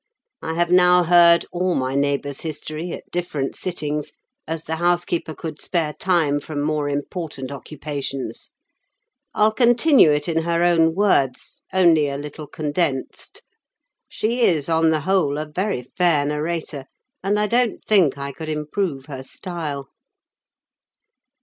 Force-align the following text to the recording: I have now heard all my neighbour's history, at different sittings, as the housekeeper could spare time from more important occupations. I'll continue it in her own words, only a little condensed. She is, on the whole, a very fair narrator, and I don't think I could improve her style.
I 0.41 0.55
have 0.55 0.71
now 0.71 1.03
heard 1.03 1.45
all 1.51 1.75
my 1.75 1.93
neighbour's 1.93 2.41
history, 2.41 2.91
at 2.91 3.11
different 3.11 3.55
sittings, 3.55 4.13
as 4.47 4.63
the 4.63 4.77
housekeeper 4.77 5.35
could 5.35 5.61
spare 5.61 5.93
time 5.93 6.39
from 6.39 6.63
more 6.63 6.89
important 6.89 7.51
occupations. 7.51 8.49
I'll 9.35 9.51
continue 9.51 10.09
it 10.09 10.27
in 10.27 10.41
her 10.41 10.63
own 10.63 10.95
words, 10.95 11.61
only 11.71 12.09
a 12.09 12.17
little 12.17 12.47
condensed. 12.47 13.43
She 14.09 14.41
is, 14.41 14.67
on 14.69 14.89
the 14.89 15.01
whole, 15.01 15.37
a 15.37 15.45
very 15.45 15.83
fair 15.83 16.25
narrator, 16.25 16.85
and 17.23 17.39
I 17.39 17.45
don't 17.45 17.83
think 17.83 18.17
I 18.17 18.31
could 18.31 18.49
improve 18.49 19.05
her 19.05 19.21
style. 19.21 19.89